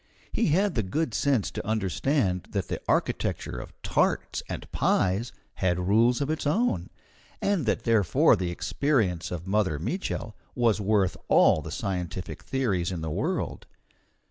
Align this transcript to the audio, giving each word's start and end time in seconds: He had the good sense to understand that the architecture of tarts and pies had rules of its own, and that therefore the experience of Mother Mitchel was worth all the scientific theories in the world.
He 0.31 0.47
had 0.47 0.73
the 0.73 0.81
good 0.81 1.13
sense 1.13 1.51
to 1.51 1.63
understand 1.67 2.47
that 2.53 2.69
the 2.69 2.81
architecture 2.87 3.59
of 3.59 3.71
tarts 3.83 4.41
and 4.49 4.65
pies 4.71 5.31
had 5.53 5.77
rules 5.87 6.21
of 6.21 6.29
its 6.31 6.47
own, 6.47 6.89
and 7.39 7.67
that 7.67 7.83
therefore 7.83 8.35
the 8.35 8.49
experience 8.49 9.29
of 9.29 9.45
Mother 9.45 9.77
Mitchel 9.77 10.33
was 10.55 10.81
worth 10.81 11.17
all 11.27 11.61
the 11.61 11.69
scientific 11.69 12.41
theories 12.41 12.91
in 12.91 13.01
the 13.01 13.11
world. 13.11 13.67